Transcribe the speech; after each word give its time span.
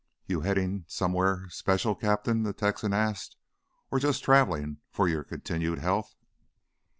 "You 0.25 0.41
headin' 0.41 0.85
somewheah 0.87 1.51
special, 1.51 1.93
Cap'n?" 1.93 2.41
the 2.41 2.53
Texan 2.53 2.91
asked. 2.91 3.37
"Or 3.91 3.99
jus' 3.99 4.19
travelin' 4.19 4.77
for 4.89 5.07
your 5.07 5.23
continued 5.23 5.77
health?" 5.77 6.15